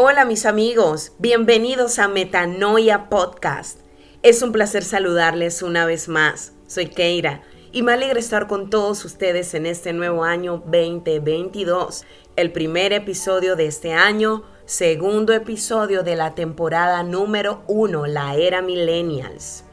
Hola 0.00 0.24
mis 0.24 0.46
amigos, 0.46 1.10
bienvenidos 1.18 1.98
a 1.98 2.06
Metanoia 2.06 3.08
Podcast. 3.08 3.80
Es 4.22 4.42
un 4.42 4.52
placer 4.52 4.84
saludarles 4.84 5.60
una 5.60 5.86
vez 5.86 6.08
más. 6.08 6.52
Soy 6.68 6.86
Keira 6.86 7.42
y 7.72 7.82
me 7.82 7.94
alegra 7.94 8.20
estar 8.20 8.46
con 8.46 8.70
todos 8.70 9.04
ustedes 9.04 9.54
en 9.54 9.66
este 9.66 9.92
nuevo 9.92 10.22
año 10.22 10.62
2022, 10.66 12.04
el 12.36 12.52
primer 12.52 12.92
episodio 12.92 13.56
de 13.56 13.66
este 13.66 13.92
año, 13.92 14.44
segundo 14.66 15.32
episodio 15.32 16.04
de 16.04 16.14
la 16.14 16.36
temporada 16.36 17.02
número 17.02 17.64
uno, 17.66 18.06
la 18.06 18.36
era 18.36 18.62
millennials. 18.62 19.64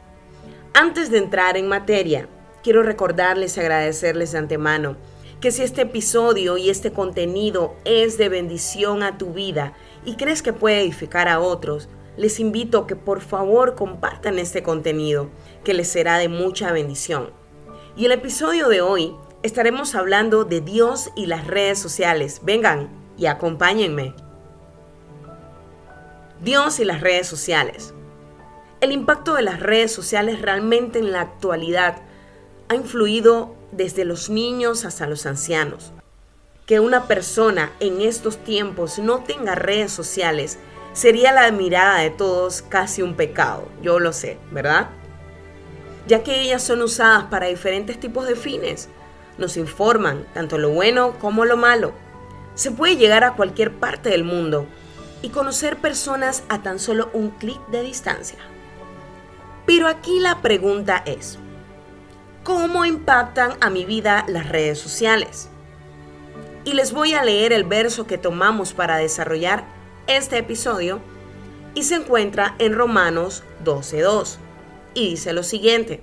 Antes 0.74 1.12
de 1.12 1.18
entrar 1.18 1.56
en 1.56 1.68
materia, 1.68 2.28
quiero 2.64 2.82
recordarles 2.82 3.56
y 3.56 3.60
agradecerles 3.60 4.32
de 4.32 4.38
antemano 4.38 4.96
que 5.40 5.50
si 5.50 5.62
este 5.62 5.82
episodio 5.82 6.56
y 6.56 6.70
este 6.70 6.92
contenido 6.92 7.76
es 7.84 8.16
de 8.16 8.28
bendición 8.28 9.02
a 9.02 9.18
tu 9.18 9.32
vida 9.32 9.74
y 10.06 10.16
crees 10.16 10.40
que 10.40 10.54
puede 10.54 10.80
edificar 10.80 11.28
a 11.28 11.40
otros, 11.40 11.88
les 12.16 12.40
invito 12.40 12.86
que 12.86 12.96
por 12.96 13.20
favor 13.20 13.74
compartan 13.74 14.38
este 14.38 14.62
contenido, 14.62 15.28
que 15.64 15.74
les 15.74 15.88
será 15.88 16.16
de 16.16 16.28
mucha 16.28 16.72
bendición. 16.72 17.30
Y 17.96 18.06
el 18.06 18.12
episodio 18.12 18.68
de 18.68 18.80
hoy 18.80 19.14
estaremos 19.42 19.94
hablando 19.94 20.44
de 20.44 20.60
Dios 20.60 21.10
y 21.16 21.26
las 21.26 21.46
redes 21.46 21.78
sociales. 21.78 22.40
Vengan 22.42 22.88
y 23.18 23.26
acompáñenme. 23.26 24.14
Dios 26.42 26.80
y 26.80 26.84
las 26.84 27.00
redes 27.00 27.26
sociales. 27.26 27.92
El 28.80 28.92
impacto 28.92 29.34
de 29.34 29.42
las 29.42 29.60
redes 29.60 29.92
sociales 29.92 30.40
realmente 30.40 30.98
en 30.98 31.12
la 31.12 31.22
actualidad 31.22 32.02
ha 32.68 32.74
influido 32.74 33.54
desde 33.72 34.04
los 34.04 34.30
niños 34.30 34.84
hasta 34.84 35.06
los 35.06 35.26
ancianos. 35.26 35.92
Que 36.66 36.80
una 36.80 37.06
persona 37.06 37.70
en 37.78 38.00
estos 38.00 38.38
tiempos 38.38 38.98
no 38.98 39.20
tenga 39.20 39.54
redes 39.54 39.92
sociales 39.92 40.58
sería 40.94 41.30
la 41.30 41.52
mirada 41.52 42.00
de 42.00 42.10
todos 42.10 42.60
casi 42.60 43.02
un 43.02 43.14
pecado, 43.14 43.68
yo 43.82 44.00
lo 44.00 44.12
sé, 44.12 44.36
¿verdad? 44.50 44.88
Ya 46.08 46.24
que 46.24 46.42
ellas 46.42 46.64
son 46.64 46.82
usadas 46.82 47.26
para 47.26 47.46
diferentes 47.46 48.00
tipos 48.00 48.26
de 48.26 48.34
fines, 48.34 48.88
nos 49.38 49.56
informan 49.56 50.26
tanto 50.34 50.58
lo 50.58 50.70
bueno 50.70 51.16
como 51.20 51.44
lo 51.44 51.56
malo. 51.56 51.92
Se 52.56 52.72
puede 52.72 52.96
llegar 52.96 53.22
a 53.22 53.34
cualquier 53.34 53.72
parte 53.72 54.08
del 54.08 54.24
mundo 54.24 54.66
y 55.22 55.28
conocer 55.28 55.76
personas 55.76 56.42
a 56.48 56.62
tan 56.62 56.80
solo 56.80 57.10
un 57.12 57.30
clic 57.30 57.64
de 57.68 57.82
distancia. 57.82 58.38
Pero 59.66 59.86
aquí 59.86 60.18
la 60.18 60.42
pregunta 60.42 61.00
es, 61.06 61.38
¿cómo 62.42 62.84
impactan 62.84 63.52
a 63.60 63.70
mi 63.70 63.84
vida 63.84 64.24
las 64.26 64.48
redes 64.48 64.80
sociales? 64.80 65.48
Y 66.66 66.74
les 66.74 66.92
voy 66.92 67.14
a 67.14 67.22
leer 67.22 67.52
el 67.52 67.62
verso 67.62 68.08
que 68.08 68.18
tomamos 68.18 68.72
para 68.72 68.96
desarrollar 68.96 69.64
este 70.08 70.36
episodio 70.38 70.98
y 71.76 71.84
se 71.84 71.94
encuentra 71.94 72.56
en 72.58 72.74
Romanos 72.74 73.44
12.2 73.64 74.38
y 74.92 75.10
dice 75.10 75.32
lo 75.32 75.44
siguiente, 75.44 76.02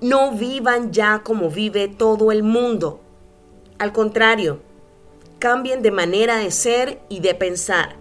no 0.00 0.32
vivan 0.32 0.92
ya 0.92 1.20
como 1.20 1.48
vive 1.48 1.86
todo 1.86 2.32
el 2.32 2.42
mundo. 2.42 3.02
Al 3.78 3.92
contrario, 3.92 4.62
cambien 5.38 5.80
de 5.80 5.92
manera 5.92 6.38
de 6.38 6.50
ser 6.50 7.00
y 7.08 7.20
de 7.20 7.36
pensar. 7.36 7.94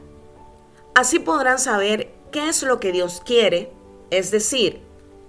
Así 0.95 1.19
podrán 1.19 1.59
saber 1.59 2.11
qué 2.31 2.49
es 2.49 2.63
lo 2.63 2.79
que 2.79 2.91
Dios 2.91 3.21
quiere, 3.23 3.71
es 4.09 4.31
decir, 4.31 4.81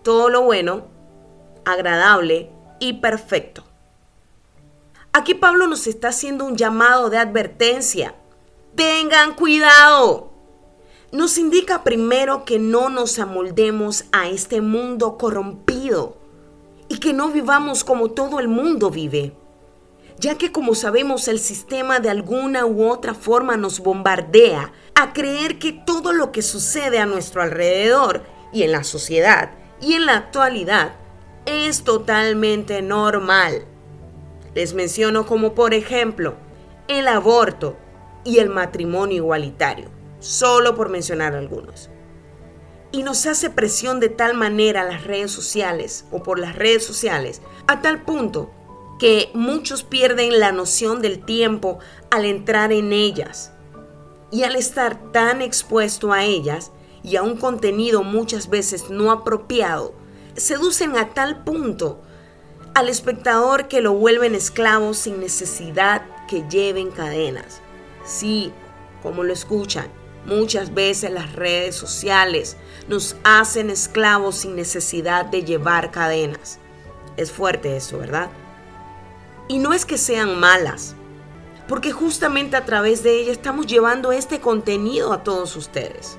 todo 0.03 0.31
lo 0.31 0.41
bueno, 0.41 0.87
agradable 1.67 2.49
y 2.81 2.95
perfecto. 2.95 3.65
Aquí 5.17 5.33
Pablo 5.33 5.69
nos 5.69 5.87
está 5.87 6.09
haciendo 6.09 6.45
un 6.45 6.57
llamado 6.57 7.09
de 7.09 7.19
advertencia. 7.19 8.17
Tengan 8.75 9.37
cuidado. 9.37 10.33
Nos 11.13 11.39
indica 11.39 11.85
primero 11.85 12.45
que 12.45 12.59
no 12.59 12.89
nos 12.89 13.21
amoldemos 13.21 14.07
a 14.11 14.27
este 14.27 14.61
mundo 14.61 15.17
corrompido 15.17 16.17
y 16.89 16.99
que 16.99 17.13
no 17.13 17.31
vivamos 17.31 17.85
como 17.85 18.11
todo 18.11 18.41
el 18.41 18.49
mundo 18.49 18.91
vive, 18.91 19.37
ya 20.19 20.37
que 20.37 20.51
como 20.51 20.75
sabemos 20.75 21.29
el 21.29 21.39
sistema 21.39 22.01
de 22.01 22.11
alguna 22.11 22.67
u 22.67 22.85
otra 22.91 23.15
forma 23.15 23.57
nos 23.57 23.79
bombardea 23.79 24.73
a 24.97 25.13
creer 25.13 25.61
que 25.61 25.71
todo 25.71 26.13
lo 26.13 26.33
que 26.33 26.43
sucede 26.43 26.99
a 26.99 27.07
nuestro 27.07 27.41
alrededor 27.41 28.25
y 28.53 28.65
en 28.65 28.73
la 28.73 28.83
sociedad 28.83 29.53
y 29.81 29.93
en 29.93 30.07
la 30.07 30.17
actualidad 30.17 30.97
es 31.47 31.85
totalmente 31.85 32.83
normal. 32.83 33.69
Les 34.55 34.75
menciono 34.75 35.27
como 35.27 35.55
por 35.55 35.75
ejemplo 35.75 36.37
el 36.89 37.09
aborto 37.09 37.77
y 38.25 38.39
el 38.39 38.49
matrimonio 38.49 39.17
igualitario, 39.17 39.91
solo 40.19 40.75
por 40.75 40.89
mencionar 40.89 41.35
algunos. 41.35 41.91
Y 42.93 43.03
nos 43.03 43.27
hace 43.27 43.51
presión 43.51 44.01
de 44.01 44.09
tal 44.09 44.35
manera 44.35 44.85
las 44.85 45.05
redes 45.05 45.33
sociales 45.33 46.07
o 46.11 46.23
por 46.23 46.39
las 46.39 46.55
redes 46.55 46.85
sociales, 46.85 47.43
a 47.67 47.83
tal 47.83 48.03
punto 48.03 48.51
que 48.99 49.31
muchos 49.35 49.83
pierden 49.83 50.39
la 50.39 50.53
noción 50.53 51.03
del 51.03 51.25
tiempo 51.25 51.79
al 52.11 52.25
entrar 52.25 52.73
en 52.73 52.93
ellas. 52.93 53.53
Y 54.31 54.45
al 54.45 54.57
estar 54.57 55.13
tan 55.13 55.43
expuesto 55.43 56.13
a 56.13 56.25
ellas 56.25 56.71
y 57.03 57.17
a 57.17 57.23
un 57.23 57.37
contenido 57.37 58.03
muchas 58.03 58.49
veces 58.49 58.91
no 58.91 59.11
apropiado, 59.11 59.95
seducen 60.37 60.97
a 60.97 61.11
tal 61.11 61.45
punto 61.45 62.03
al 62.75 62.89
espectador 62.89 63.69
que 63.69 63.81
lo 63.81 63.93
vuelven 63.93 64.35
esclavo 64.35 64.95
sin 64.95 65.21
necesidad 65.21 66.03
que 66.27 66.43
lleven 66.49 66.91
cadenas. 66.91 67.61
Sí, 68.05 68.53
como 69.01 69.23
lo 69.23 69.33
escuchan, 69.33 69.87
muchas 70.27 70.75
veces 70.75 71.13
las 71.13 71.33
redes 71.35 71.77
sociales 71.77 72.57
nos 72.89 73.17
hacen 73.23 73.71
esclavos 73.71 74.37
sin 74.39 74.57
necesidad 74.57 75.25
de 75.25 75.45
llevar 75.45 75.93
cadenas. 75.93 76.59
Es 77.17 77.31
fuerte 77.31 77.77
eso, 77.77 77.99
¿verdad? 77.99 78.29
Y 79.47 79.59
no 79.59 79.73
es 79.73 79.85
que 79.85 79.99
sean 79.99 80.41
malas, 80.41 80.97
porque 81.69 81.93
justamente 81.93 82.57
a 82.57 82.65
través 82.65 83.05
de 83.05 83.21
ellas 83.21 83.37
estamos 83.37 83.69
llevando 83.69 84.11
este 84.11 84.41
contenido 84.41 85.13
a 85.13 85.23
todos 85.23 85.55
ustedes. 85.55 86.17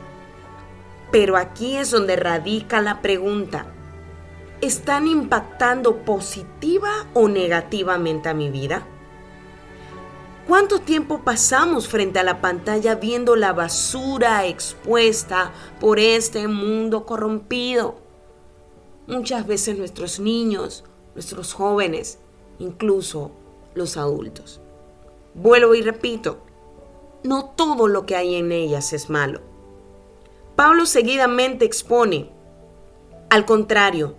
Pero 1.12 1.36
aquí 1.36 1.76
es 1.76 1.92
donde 1.92 2.16
radica 2.16 2.82
la 2.82 3.02
pregunta 3.02 3.75
están 4.62 5.08
impactando 5.08 5.98
positiva 6.04 7.08
o 7.14 7.28
negativamente 7.28 8.30
a 8.30 8.34
mi 8.34 8.50
vida? 8.50 8.86
¿Cuánto 10.48 10.80
tiempo 10.80 11.22
pasamos 11.24 11.88
frente 11.88 12.20
a 12.20 12.24
la 12.24 12.40
pantalla 12.40 12.96
viendo 12.96 13.36
la 13.36 13.52
basura 13.52 14.46
expuesta 14.46 15.52
por 15.80 16.00
este 16.00 16.48
mundo 16.48 17.06
corrompido? 17.06 17.96
Muchas 19.08 19.48
veces 19.48 19.78
nuestros 19.78 20.20
niños, 20.20 20.84
nuestros 21.16 21.54
jóvenes, 21.54 22.20
incluso 22.60 23.32
los 23.74 23.98
adultos. 23.98 24.62
Vuelvo 25.34 25.74
y 25.74 25.82
repito, 25.82 26.38
no 27.24 27.46
todo 27.56 27.88
lo 27.88 28.06
que 28.06 28.16
hay 28.16 28.36
en 28.36 28.52
ellas 28.52 28.94
es 28.94 29.10
malo. 29.10 29.42
Pablo 30.56 30.86
seguidamente 30.86 31.66
expone, 31.66 32.30
al 33.30 33.46
contrario, 33.46 34.16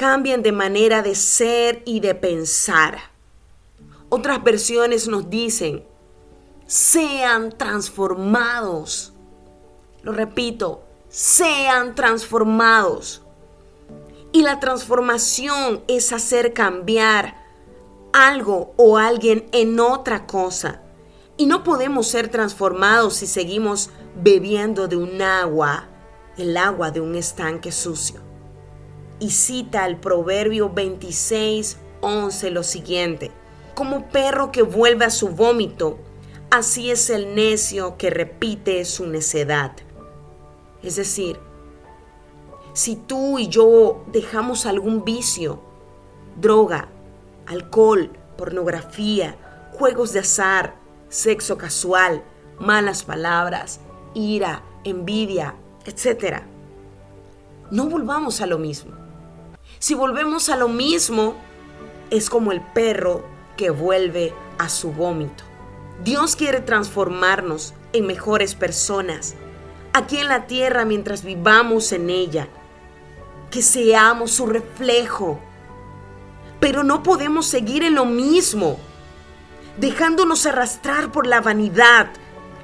Cambien 0.00 0.42
de 0.42 0.50
manera 0.50 1.02
de 1.02 1.14
ser 1.14 1.82
y 1.84 2.00
de 2.00 2.14
pensar. 2.14 3.00
Otras 4.08 4.42
versiones 4.42 5.08
nos 5.08 5.28
dicen, 5.28 5.84
sean 6.66 7.52
transformados. 7.52 9.12
Lo 10.00 10.12
repito, 10.12 10.82
sean 11.10 11.94
transformados. 11.94 13.20
Y 14.32 14.40
la 14.40 14.58
transformación 14.58 15.82
es 15.86 16.14
hacer 16.14 16.54
cambiar 16.54 17.36
algo 18.14 18.72
o 18.78 18.96
alguien 18.96 19.50
en 19.52 19.78
otra 19.80 20.26
cosa. 20.26 20.80
Y 21.36 21.44
no 21.44 21.62
podemos 21.62 22.08
ser 22.08 22.28
transformados 22.30 23.16
si 23.16 23.26
seguimos 23.26 23.90
bebiendo 24.16 24.88
de 24.88 24.96
un 24.96 25.20
agua, 25.20 25.88
el 26.38 26.56
agua 26.56 26.90
de 26.90 27.02
un 27.02 27.16
estanque 27.16 27.70
sucio 27.70 28.29
y 29.20 29.30
cita 29.30 29.86
el 29.86 29.96
Proverbio 29.96 30.70
26, 30.70 31.78
11 32.00 32.50
lo 32.50 32.62
siguiente. 32.62 33.30
Como 33.74 34.08
perro 34.08 34.50
que 34.50 34.62
vuelve 34.62 35.04
a 35.04 35.10
su 35.10 35.28
vómito, 35.28 35.98
así 36.50 36.90
es 36.90 37.10
el 37.10 37.34
necio 37.34 37.96
que 37.96 38.10
repite 38.10 38.84
su 38.84 39.06
necedad. 39.06 39.72
Es 40.82 40.96
decir, 40.96 41.38
si 42.72 42.96
tú 42.96 43.38
y 43.38 43.48
yo 43.48 44.04
dejamos 44.10 44.66
algún 44.66 45.04
vicio, 45.04 45.60
droga, 46.40 46.88
alcohol, 47.46 48.10
pornografía, 48.36 49.36
juegos 49.72 50.12
de 50.12 50.20
azar, 50.20 50.74
sexo 51.08 51.58
casual, 51.58 52.24
malas 52.58 53.02
palabras, 53.02 53.80
ira, 54.14 54.62
envidia, 54.84 55.54
etc., 55.84 56.42
no 57.70 57.88
volvamos 57.88 58.40
a 58.40 58.46
lo 58.46 58.58
mismo. 58.58 58.99
Si 59.80 59.94
volvemos 59.94 60.50
a 60.50 60.58
lo 60.58 60.68
mismo, 60.68 61.36
es 62.10 62.28
como 62.28 62.52
el 62.52 62.60
perro 62.60 63.24
que 63.56 63.70
vuelve 63.70 64.34
a 64.58 64.68
su 64.68 64.92
vómito. 64.92 65.42
Dios 66.04 66.36
quiere 66.36 66.60
transformarnos 66.60 67.72
en 67.94 68.06
mejores 68.06 68.54
personas, 68.54 69.36
aquí 69.94 70.18
en 70.18 70.28
la 70.28 70.46
tierra 70.46 70.84
mientras 70.84 71.24
vivamos 71.24 71.92
en 71.92 72.10
ella, 72.10 72.46
que 73.50 73.62
seamos 73.62 74.32
su 74.32 74.44
reflejo. 74.44 75.40
Pero 76.60 76.84
no 76.84 77.02
podemos 77.02 77.46
seguir 77.46 77.82
en 77.82 77.94
lo 77.94 78.04
mismo, 78.04 78.78
dejándonos 79.78 80.44
arrastrar 80.44 81.10
por 81.10 81.26
la 81.26 81.40
vanidad, 81.40 82.10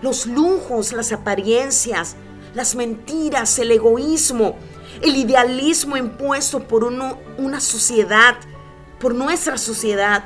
los 0.02 0.26
lujos, 0.26 0.92
las 0.92 1.12
apariencias, 1.12 2.14
las 2.52 2.74
mentiras, 2.74 3.58
el 3.58 3.70
egoísmo, 3.70 4.58
el 5.02 5.16
idealismo 5.16 5.96
impuesto 5.96 6.66
por 6.66 6.84
una 6.84 7.60
sociedad, 7.60 8.36
por 9.00 9.14
nuestra 9.14 9.58
sociedad, 9.58 10.24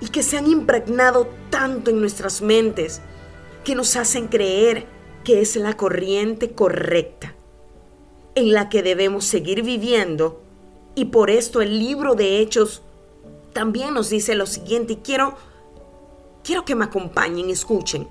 y 0.00 0.08
que 0.08 0.22
se 0.22 0.38
han 0.38 0.46
impregnado 0.46 1.28
tanto 1.50 1.90
en 1.90 2.00
nuestras 2.00 2.40
mentes 2.40 3.00
que 3.64 3.74
nos 3.74 3.96
hacen 3.96 4.28
creer 4.28 4.86
que 5.24 5.40
es 5.40 5.56
la 5.56 5.76
corriente 5.76 6.52
correcta 6.52 7.34
en 8.34 8.52
la 8.52 8.68
que 8.68 8.82
debemos 8.82 9.24
seguir 9.24 9.62
viviendo. 9.62 10.40
Y 10.94 11.06
por 11.06 11.30
esto 11.30 11.60
el 11.60 11.78
libro 11.78 12.14
de 12.14 12.38
Hechos 12.38 12.82
también 13.52 13.94
nos 13.94 14.10
dice 14.10 14.36
lo 14.36 14.46
siguiente, 14.46 14.94
y 14.94 14.96
quiero, 14.96 15.34
quiero 16.44 16.64
que 16.64 16.76
me 16.76 16.84
acompañen, 16.84 17.50
escuchen. 17.50 18.08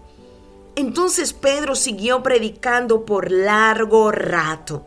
Entonces 0.75 1.33
Pedro 1.33 1.75
siguió 1.75 2.21
predicando 2.21 3.05
por 3.05 3.31
largo 3.31 4.11
rato 4.11 4.85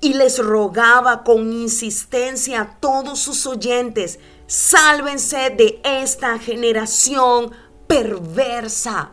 y 0.00 0.14
les 0.14 0.38
rogaba 0.38 1.24
con 1.24 1.52
insistencia 1.52 2.60
a 2.60 2.80
todos 2.80 3.18
sus 3.18 3.46
oyentes, 3.46 4.18
sálvense 4.46 5.50
de 5.50 5.80
esta 5.84 6.38
generación 6.38 7.52
perversa. 7.86 9.12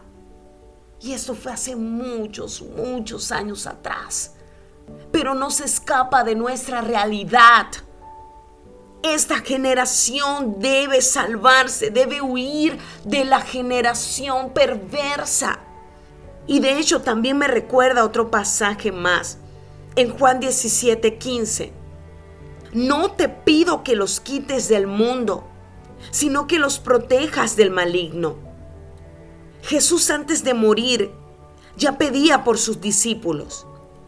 Y 1.02 1.12
esto 1.12 1.36
fue 1.36 1.52
hace 1.52 1.76
muchos, 1.76 2.62
muchos 2.62 3.32
años 3.32 3.68
atrás. 3.68 4.36
Pero 5.12 5.34
no 5.34 5.50
se 5.50 5.66
escapa 5.66 6.24
de 6.24 6.36
nuestra 6.36 6.82
realidad. 6.82 7.68
Esta 9.02 9.40
generación 9.40 10.60
debe 10.60 11.02
salvarse, 11.02 11.90
debe 11.90 12.22
huir 12.22 12.80
de 13.04 13.26
la 13.26 13.42
generación 13.42 14.54
perversa. 14.54 15.60
Y 16.48 16.62
de 16.62 16.80
hecho 16.80 17.02
también 17.02 17.38
me 17.38 17.48
recuerda 17.48 18.06
otro 18.06 18.32
pasaje 18.32 18.92
más, 18.92 19.40
en 19.96 20.18
Juan 20.18 20.40
17, 20.40 21.18
15. 21.18 21.74
No 22.74 23.12
te 23.12 23.30
pido 23.30 23.84
que 23.84 23.96
los 23.96 24.20
quites 24.20 24.68
del 24.68 24.88
mundo, 24.88 25.48
sino 26.12 26.48
que 26.48 26.60
los 26.60 26.80
protejas 26.80 27.56
del 27.56 27.72
maligno. 27.72 28.36
Jesús 29.62 30.10
antes 30.10 30.44
de 30.44 30.54
morir 30.54 31.12
ya 31.78 31.98
pedía 31.98 32.44
por 32.44 32.58
sus 32.58 32.82
discípulos 32.82 33.66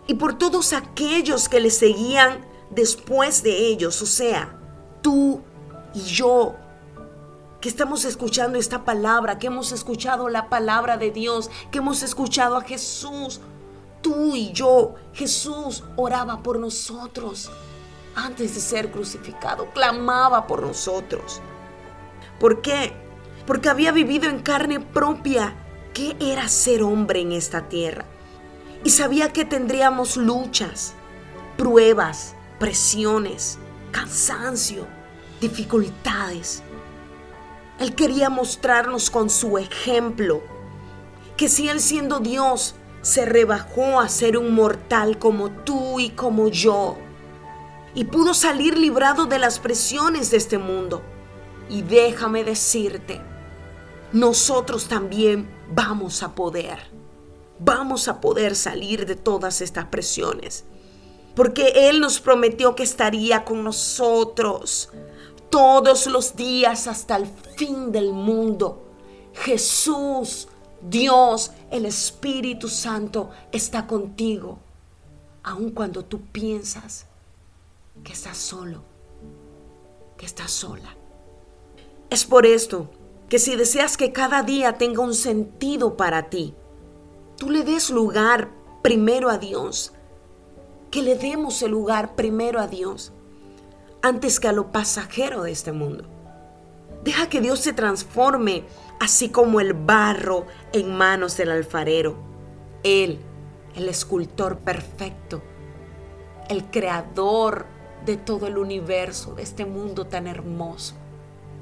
y 0.08 0.16
por 0.16 0.38
todos 0.38 0.74
aquellos 0.74 1.50
que 1.50 1.60
le 1.60 1.70
seguían 1.70 2.46
después 2.70 3.44
de 3.44 3.68
ellos, 3.68 4.02
o 4.02 4.06
sea, 4.06 4.60
tú 5.02 5.42
y 5.94 6.02
yo, 6.02 6.56
que 7.62 7.70
estamos 7.70 8.06
escuchando 8.06 8.60
esta 8.60 8.86
palabra, 8.86 9.40
que 9.40 9.48
hemos 9.48 9.72
escuchado 9.72 10.30
la 10.30 10.50
palabra 10.50 10.98
de 10.98 11.10
Dios, 11.10 11.50
que 11.72 11.80
hemos 11.80 12.04
escuchado 12.04 12.58
a 12.58 12.62
Jesús. 12.62 13.40
Tú 14.06 14.36
y 14.36 14.52
yo, 14.52 14.94
Jesús 15.14 15.84
oraba 15.96 16.44
por 16.44 16.60
nosotros 16.60 17.50
antes 18.14 18.54
de 18.54 18.62
ser 18.62 18.92
crucificado, 18.92 19.72
clamaba 19.72 20.46
por 20.46 20.62
nosotros. 20.62 21.42
¿Por 22.40 22.62
qué? 22.62 22.94
Porque 23.48 23.68
había 23.68 23.92
vivido 23.92 24.30
en 24.30 24.44
carne 24.44 24.80
propia 24.80 25.56
qué 25.96 26.16
era 26.20 26.48
ser 26.50 26.84
hombre 26.84 27.22
en 27.22 27.32
esta 27.32 27.68
tierra. 27.68 28.06
Y 28.84 28.92
sabía 28.92 29.34
que 29.34 29.44
tendríamos 29.44 30.18
luchas, 30.18 30.94
pruebas, 31.58 32.36
presiones, 32.60 33.58
cansancio, 33.90 34.86
dificultades. 35.42 36.62
Él 37.80 37.96
quería 37.96 38.30
mostrarnos 38.30 39.10
con 39.10 39.32
su 39.32 39.58
ejemplo 39.58 40.44
que 41.38 41.50
si 41.50 41.70
Él 41.70 41.82
siendo 41.82 42.20
Dios 42.20 42.76
se 43.06 43.24
rebajó 43.24 44.00
a 44.00 44.10
ser 44.10 44.36
un 44.36 44.56
mortal 44.56 45.20
como 45.20 45.52
tú 45.52 46.00
y 46.00 46.10
como 46.10 46.48
yo, 46.48 46.98
y 47.94 48.06
pudo 48.06 48.34
salir 48.34 48.80
librado 48.80 49.28
de 49.28 49.38
las 49.38 49.60
presiones 49.60 50.32
de 50.32 50.38
este 50.38 50.58
mundo. 50.58 51.04
Y 51.70 51.84
déjame 51.84 52.44
decirte, 52.44 53.22
nosotros 54.12 54.88
también 54.88 55.48
vamos 55.70 56.24
a 56.24 56.34
poder, 56.34 56.80
vamos 57.60 58.08
a 58.08 58.20
poder 58.20 58.56
salir 58.56 59.06
de 59.06 59.16
todas 59.16 59.62
estas 59.62 59.86
presiones, 59.86 60.66
porque 61.36 61.74
Él 61.88 62.00
nos 62.00 62.20
prometió 62.20 62.76
que 62.76 62.82
estaría 62.82 63.46
con 63.46 63.64
nosotros 63.64 64.90
todos 65.52 66.08
los 66.08 66.36
días 66.36 66.88
hasta 66.88 67.18
el 67.18 67.28
fin 67.56 67.92
del 67.92 68.14
mundo. 68.14 68.82
Jesús, 69.34 70.48
Dios, 70.90 71.52
el 71.72 71.86
Espíritu 71.86 72.70
Santo 72.70 73.32
está 73.52 73.88
contigo, 73.88 74.60
aun 75.44 75.72
cuando 75.72 76.06
tú 76.06 76.22
piensas 76.22 77.08
que 78.04 78.14
estás 78.14 78.38
solo, 78.38 78.84
que 80.18 80.26
estás 80.26 80.52
sola. 80.52 80.96
Es 82.10 82.26
por 82.26 82.46
esto 82.46 82.90
que 83.30 83.40
si 83.40 83.56
deseas 83.56 83.98
que 83.98 84.12
cada 84.12 84.44
día 84.44 84.78
tenga 84.78 85.02
un 85.02 85.16
sentido 85.16 85.98
para 85.98 86.30
ti, 86.30 86.54
tú 87.38 87.50
le 87.50 87.64
des 87.64 87.90
lugar 87.90 88.52
primero 88.84 89.30
a 89.30 89.40
Dios, 89.40 89.92
que 90.92 91.02
le 91.02 91.16
demos 91.16 91.64
el 91.64 91.72
lugar 91.72 92.16
primero 92.16 92.60
a 92.60 92.68
Dios 92.68 93.12
antes 94.04 94.40
que 94.40 94.48
a 94.48 94.52
lo 94.52 94.72
pasajero 94.72 95.42
de 95.42 95.52
este 95.52 95.72
mundo. 95.72 96.06
Deja 97.04 97.28
que 97.28 97.42
Dios 97.42 97.60
se 97.60 97.74
transforme 97.74 98.64
así 99.00 99.30
como 99.30 99.60
el 99.60 99.74
barro 99.74 100.46
en 100.74 100.96
manos 100.96 101.38
del 101.38 101.52
alfarero. 101.52 102.16
Él, 102.84 103.20
el 103.76 103.90
escultor 103.90 104.60
perfecto, 104.60 105.42
el 106.50 106.66
creador 106.66 107.66
de 108.06 108.18
todo 108.18 108.48
el 108.48 108.58
universo, 108.58 109.36
de 109.36 109.44
este 109.44 109.66
mundo 109.66 110.06
tan 110.06 110.28
hermoso, 110.28 110.96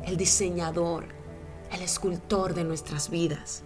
el 0.06 0.18
diseñador, 0.18 1.06
el 1.71 1.81
escultor 1.81 2.53
de 2.53 2.63
nuestras 2.63 3.09
vidas. 3.09 3.63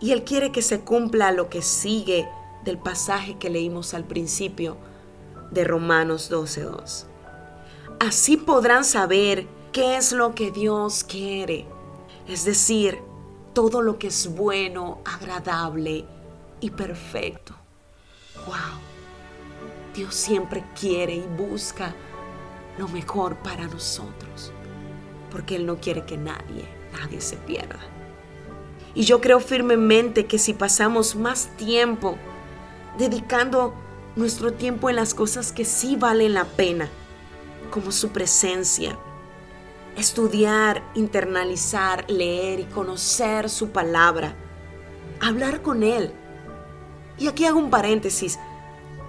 Y 0.00 0.12
Él 0.12 0.24
quiere 0.24 0.50
que 0.50 0.62
se 0.62 0.80
cumpla 0.80 1.30
lo 1.30 1.48
que 1.48 1.62
sigue 1.62 2.28
del 2.64 2.78
pasaje 2.78 3.38
que 3.38 3.50
leímos 3.50 3.94
al 3.94 4.04
principio 4.04 4.76
de 5.50 5.64
Romanos 5.64 6.30
12.2. 6.30 7.04
Así 8.00 8.36
podrán 8.36 8.84
saber 8.84 9.46
qué 9.72 9.96
es 9.96 10.12
lo 10.12 10.34
que 10.34 10.50
Dios 10.50 11.04
quiere, 11.04 11.66
es 12.28 12.44
decir, 12.44 12.98
todo 13.52 13.82
lo 13.82 13.98
que 13.98 14.08
es 14.08 14.34
bueno, 14.34 15.00
agradable 15.04 16.04
y 16.60 16.70
perfecto. 16.70 17.54
¡Wow! 18.46 18.80
Dios 19.94 20.14
siempre 20.14 20.64
quiere 20.78 21.16
y 21.16 21.26
busca 21.36 21.94
lo 22.78 22.88
mejor 22.88 23.36
para 23.36 23.66
nosotros, 23.66 24.52
porque 25.30 25.56
Él 25.56 25.66
no 25.66 25.76
quiere 25.78 26.04
que 26.04 26.16
nadie, 26.16 26.64
nadie 26.92 27.20
se 27.20 27.36
pierda. 27.36 27.80
Y 28.94 29.04
yo 29.04 29.20
creo 29.20 29.40
firmemente 29.40 30.26
que 30.26 30.38
si 30.38 30.52
pasamos 30.52 31.14
más 31.14 31.48
tiempo 31.56 32.16
dedicando 32.98 33.74
nuestro 34.16 34.52
tiempo 34.52 34.90
en 34.90 34.96
las 34.96 35.14
cosas 35.14 35.52
que 35.52 35.64
sí 35.64 35.96
valen 35.96 36.34
la 36.34 36.44
pena, 36.44 36.88
como 37.70 37.92
su 37.92 38.10
presencia. 38.10 38.98
Estudiar, 40.00 40.82
internalizar, 40.94 42.10
leer 42.10 42.60
y 42.60 42.64
conocer 42.64 43.50
su 43.50 43.68
palabra. 43.68 44.34
Hablar 45.20 45.60
con 45.60 45.82
Él. 45.82 46.10
Y 47.18 47.28
aquí 47.28 47.44
hago 47.44 47.58
un 47.58 47.68
paréntesis. 47.68 48.38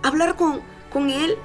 Hablar 0.03 0.36
con, 0.36 0.60
con 0.91 1.10
Él 1.10 1.38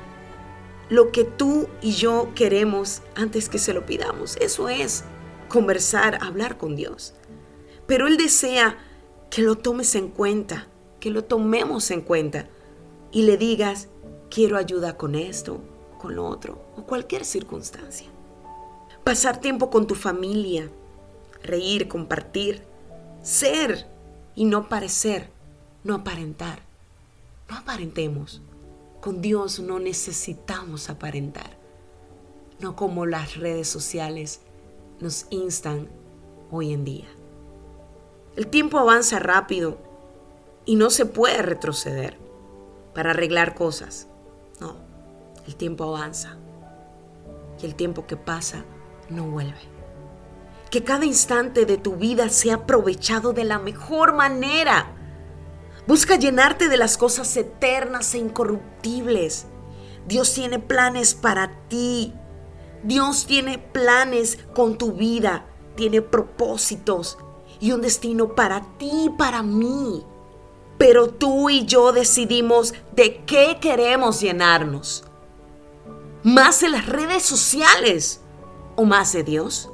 lo 0.89 1.13
que 1.13 1.23
tú 1.23 1.69
y 1.81 1.93
yo 1.93 2.33
queremos 2.35 3.03
antes 3.15 3.49
que 3.49 3.59
se 3.59 3.73
lo 3.73 3.87
pidamos. 3.87 4.37
Eso 4.39 4.69
es 4.69 5.05
conversar, 5.49 6.19
hablar 6.25 6.59
con 6.59 6.75
Dios. 6.75 7.15
Pero 7.87 8.09
Él 8.09 8.17
desea 8.17 8.77
que 9.31 9.43
lo 9.43 9.55
tomes 9.55 9.95
en 9.95 10.09
cuenta, 10.09 10.67
que 10.99 11.11
lo 11.11 11.23
tomemos 11.23 11.93
en 11.93 12.01
cuenta 12.01 12.49
y 13.13 13.23
le 13.23 13.37
digas, 13.37 13.91
quiero 14.29 14.57
ayuda 14.57 14.97
con 14.97 15.15
esto, 15.15 15.61
con 16.01 16.17
lo 16.17 16.27
otro 16.27 16.67
o 16.77 16.83
cualquier 16.83 17.25
circunstancia. 17.25 18.16
Pasar 19.07 19.41
tiempo 19.41 19.71
con 19.71 19.87
tu 19.87 19.95
familia, 19.95 20.69
reír, 21.41 21.87
compartir, 21.87 22.65
ser 23.23 23.87
y 24.35 24.47
no 24.47 24.69
parecer, 24.69 25.31
no 25.85 25.95
aparentar. 25.95 26.59
No 27.49 27.57
aparentemos. 27.57 28.43
Con 29.01 29.23
Dios 29.23 29.61
no 29.61 29.79
necesitamos 29.79 30.91
aparentar. 30.91 31.57
No 32.59 32.75
como 32.75 33.07
las 33.07 33.37
redes 33.37 33.69
sociales 33.69 34.41
nos 34.99 35.29
instan 35.31 35.89
hoy 36.51 36.73
en 36.73 36.85
día. 36.85 37.07
El 38.35 38.49
tiempo 38.49 38.77
avanza 38.77 39.21
rápido 39.21 39.79
Y 40.65 40.75
no 40.75 40.91
se 40.91 41.07
puede 41.07 41.43
retroceder 41.43 42.19
para 42.93 43.11
arreglar 43.11 43.55
cosas. 43.55 44.09
No, 44.59 44.75
el 45.47 45.55
tiempo 45.55 45.85
avanza. 45.85 46.39
Y 47.63 47.67
el 47.67 47.77
tiempo 47.77 48.09
que 48.09 48.17
pasa 48.17 48.65
no 49.09 49.25
vuelve. 49.25 49.61
Que 50.71 50.85
cada 50.85 51.05
instante 51.05 51.65
de 51.65 51.79
tu 51.79 51.97
vida 51.97 52.29
sea 52.29 52.57
aprovechado 52.57 53.33
de 53.33 53.45
la 53.45 53.59
mejor 53.59 54.15
manera. 54.15 54.93
Busca 55.87 56.17
llenarte 56.17 56.69
de 56.69 56.77
las 56.77 56.99
cosas 56.99 57.37
eternas 57.37 58.15
e 58.15 58.19
incorruptibles. 58.19 59.47
Dios 60.07 60.35
tiene 60.35 60.59
planes 60.59 61.15
para 61.15 61.69
ti. 61.69 62.13
Dios 62.83 63.27
tiene 63.27 63.59
planes 63.59 64.39
con 64.55 64.77
tu 64.77 64.93
vida. 64.93 65.47
Tiene 65.77 66.03
propósitos 66.03 67.19
y 67.61 67.73
un 67.73 67.83
destino 67.83 68.35
para 68.35 68.63
ti 68.79 68.91
y 69.07 69.11
para 69.11 69.43
mí. 69.43 70.05
Pero 70.79 71.09
tú 71.09 71.49
y 71.49 71.65
yo 71.65 71.93
decidimos 71.93 72.75
de 72.95 73.25
qué 73.25 73.59
queremos 73.61 74.21
llenarnos. 74.21 75.05
¿Más 76.23 76.61
de 76.61 76.69
las 76.69 76.87
redes 76.87 77.23
sociales 77.23 78.21
o 78.77 78.85
más 78.85 79.13
de 79.13 79.25
Dios? 79.25 79.71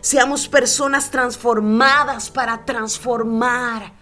Seamos 0.00 0.46
personas 0.46 1.10
transformadas 1.10 2.30
para 2.30 2.64
transformar. 2.64 3.92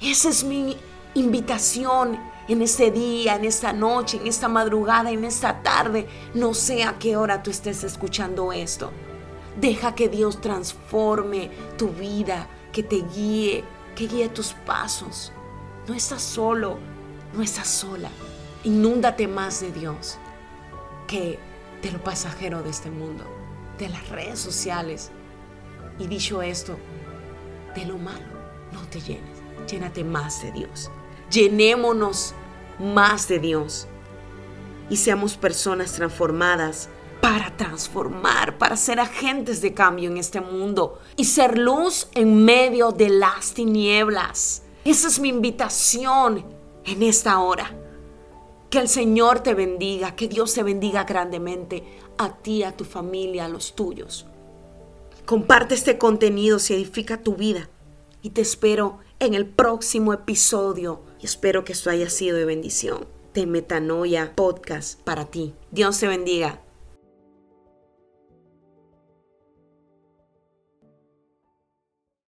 Esa 0.00 0.30
es 0.30 0.42
mi 0.42 0.76
invitación 1.14 2.18
en 2.48 2.62
este 2.62 2.90
día, 2.90 3.36
en 3.36 3.44
esta 3.44 3.72
noche, 3.72 4.18
en 4.18 4.26
esta 4.26 4.48
madrugada, 4.48 5.10
en 5.10 5.24
esta 5.24 5.62
tarde. 5.62 6.08
No 6.34 6.54
sé 6.54 6.84
a 6.84 6.98
qué 6.98 7.16
hora 7.16 7.42
tú 7.42 7.50
estés 7.50 7.84
escuchando 7.84 8.52
esto. 8.52 8.90
Deja 9.60 9.94
que 9.94 10.08
Dios 10.08 10.40
transforme 10.40 11.50
tu 11.76 11.88
vida, 11.88 12.48
que 12.72 12.82
te 12.82 13.02
guíe, 13.14 13.64
que 13.94 14.06
guíe 14.06 14.28
tus 14.30 14.52
pasos. 14.64 15.32
No 15.86 15.94
estás 15.94 16.22
solo, 16.22 16.78
no 17.34 17.42
estás 17.42 17.68
sola. 17.68 18.08
Inúndate 18.64 19.28
más 19.28 19.60
de 19.60 19.72
Dios 19.72 20.18
que 21.06 21.38
de 21.82 21.92
lo 21.92 22.02
pasajero 22.02 22.62
de 22.62 22.70
este 22.70 22.90
mundo, 22.90 23.24
de 23.80 23.88
las 23.88 24.08
redes 24.10 24.38
sociales. 24.38 25.10
Y 25.98 26.06
dicho 26.06 26.42
esto, 26.42 26.78
de 27.74 27.86
lo 27.86 27.98
malo, 27.98 28.26
no 28.72 28.82
te 28.88 29.00
llenes, 29.00 29.38
llénate 29.66 30.04
más 30.04 30.42
de 30.42 30.52
Dios. 30.52 30.90
Llenémonos 31.30 32.34
más 32.78 33.28
de 33.28 33.38
Dios 33.38 33.88
y 34.88 34.96
seamos 34.96 35.36
personas 35.36 35.92
transformadas 35.92 36.88
para 37.20 37.56
transformar, 37.56 38.58
para 38.58 38.76
ser 38.76 38.98
agentes 38.98 39.60
de 39.60 39.74
cambio 39.74 40.10
en 40.10 40.16
este 40.16 40.40
mundo 40.40 41.00
y 41.16 41.24
ser 41.24 41.58
luz 41.58 42.08
en 42.14 42.44
medio 42.44 42.92
de 42.92 43.10
las 43.10 43.52
tinieblas. 43.52 44.62
Esa 44.84 45.08
es 45.08 45.20
mi 45.20 45.28
invitación 45.28 46.44
en 46.84 47.02
esta 47.02 47.38
hora. 47.38 47.79
Que 48.70 48.78
el 48.78 48.88
Señor 48.88 49.40
te 49.40 49.54
bendiga, 49.54 50.14
que 50.14 50.28
Dios 50.28 50.54
te 50.54 50.62
bendiga 50.62 51.02
grandemente 51.02 51.82
a 52.18 52.36
ti, 52.36 52.62
a 52.62 52.76
tu 52.76 52.84
familia, 52.84 53.46
a 53.46 53.48
los 53.48 53.74
tuyos. 53.74 54.26
Comparte 55.26 55.74
este 55.74 55.98
contenido 55.98 56.60
si 56.60 56.74
edifica 56.74 57.22
tu 57.22 57.34
vida 57.34 57.68
y 58.22 58.30
te 58.30 58.40
espero 58.40 58.98
en 59.18 59.34
el 59.34 59.46
próximo 59.46 60.12
episodio 60.12 61.02
y 61.20 61.26
espero 61.26 61.64
que 61.64 61.72
esto 61.72 61.90
haya 61.90 62.08
sido 62.08 62.36
de 62.36 62.44
bendición 62.44 63.06
de 63.34 63.46
Metanoia 63.46 64.34
Podcast 64.36 65.00
para 65.00 65.24
ti. 65.24 65.54
Dios 65.72 65.98
te 65.98 66.06
bendiga. 66.06 66.60